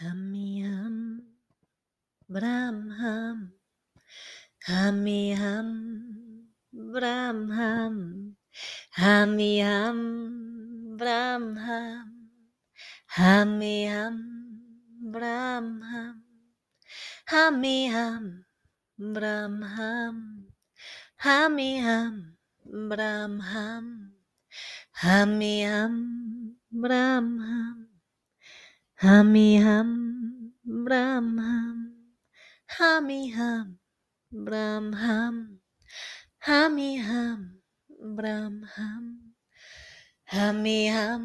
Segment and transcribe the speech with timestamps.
[0.00, 1.22] Hammy hum,
[2.28, 3.52] Bram hum,
[4.66, 8.36] Hammy hum, Bram hum,
[8.90, 12.30] Hammy hum, Bram hum,
[13.06, 14.60] Hammy hum,
[15.12, 16.14] Bram hum,
[17.26, 18.44] Hammy hum,
[22.66, 24.12] Bram hum,
[24.96, 27.83] Hammy
[29.02, 29.90] ฮามีฮัม
[30.90, 31.76] รามฮัม
[32.76, 33.66] ฮามีฮัม
[34.46, 35.34] บรามฮัม
[36.48, 37.40] ฮามีฮัม
[38.16, 39.04] บรามฮัม
[40.34, 41.24] ฮามีฮัม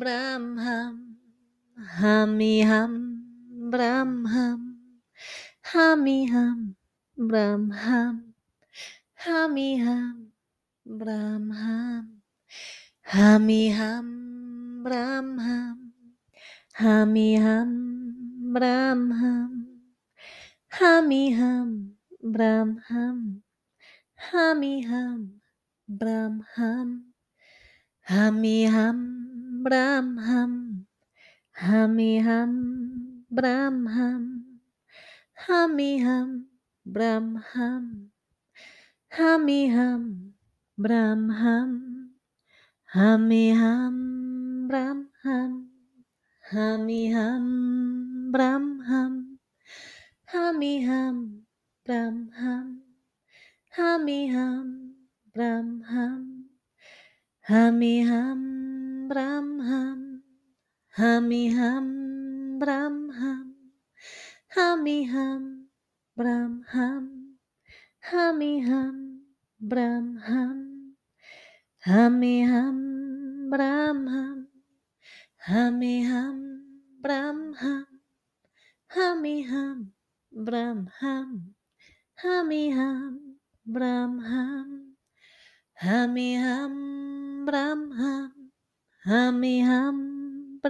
[0.00, 0.98] บรามฮัม
[2.00, 2.92] ฮามีฮัม
[3.72, 4.56] บรามฮัม
[5.72, 6.56] ฮามีฮัม
[7.20, 8.14] บรามฮัม
[9.22, 10.08] ฮามีฮัม
[10.98, 12.04] บรามฮัม
[13.12, 14.06] ฮามีฮัม
[14.84, 15.78] บรามฮัม
[16.84, 17.70] ฮามิฮัม
[18.54, 19.50] บรามฮัม
[20.78, 21.68] ฮามิฮัม
[22.34, 23.18] บรามฮัม
[24.28, 25.20] ฮามิฮัม
[25.98, 26.88] บรามฮัม
[28.10, 29.00] ฮามิฮัม
[29.66, 30.52] บรามฮัม
[31.62, 32.52] ฮามิฮัม
[33.36, 34.22] บรามฮัม
[35.46, 36.32] ฮามิฮัม
[36.94, 37.48] บรามหั
[37.80, 40.04] มหามิฮัม
[40.84, 41.72] บรามหัม
[42.94, 43.96] หามิหัม
[46.48, 49.36] Hami hum bram hum.
[50.32, 51.44] Hami hum
[51.84, 52.66] bram hum.
[53.76, 54.64] Hami hum
[55.34, 56.48] bram hum.
[57.44, 58.40] Hami hum
[59.12, 60.00] bram hum.
[60.96, 63.44] Hami hum bram hum.
[64.56, 65.68] Hami hum
[66.16, 67.04] bram hum.
[68.08, 69.28] Hami hum
[69.60, 70.64] bram hum.
[71.84, 72.76] Hami hum
[73.50, 74.37] bram hum.
[75.54, 76.36] ฮัมมิฮัม
[77.04, 77.86] บรัมฮัม
[78.94, 79.76] ฮัมมิฮัม
[80.46, 81.30] บรัมฮัม
[82.22, 83.12] ฮัมมิฮัม
[83.74, 84.68] บรัมฮัม
[85.84, 86.72] ฮัมมิฮัม
[87.46, 88.30] บรัมฮัม
[89.06, 89.96] ฮัมมิฮัม
[90.62, 90.64] บ